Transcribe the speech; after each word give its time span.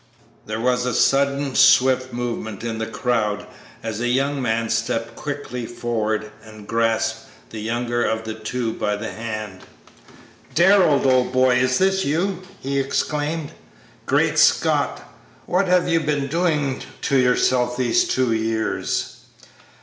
There 0.47 0.59
was 0.59 0.87
a 0.87 0.95
sudden, 0.95 1.53
swift 1.53 2.11
movement 2.11 2.63
in 2.63 2.79
the 2.79 2.87
crowd 2.87 3.45
as 3.83 3.99
a 3.99 4.07
young 4.07 4.41
man 4.41 4.67
stepped 4.71 5.15
quickly 5.15 5.67
forward 5.67 6.31
and 6.43 6.67
grasped 6.67 7.25
the 7.51 7.59
younger 7.59 8.03
of 8.03 8.23
the 8.23 8.33
two 8.33 8.73
by 8.73 8.95
the 8.95 9.11
hand. 9.11 9.61
"Darrell, 10.55 11.07
old 11.07 11.31
boy! 11.31 11.57
is 11.57 11.77
this 11.77 12.03
you?" 12.03 12.41
he 12.61 12.79
exclaimed; 12.79 13.51
"Great 14.07 14.39
Scott! 14.39 15.07
what 15.45 15.67
have 15.67 15.87
you 15.87 15.99
been 15.99 16.25
doing 16.25 16.81
to 17.03 17.17
yourself 17.17 17.77
these 17.77 18.07
two 18.07 18.33
years?" 18.33 19.17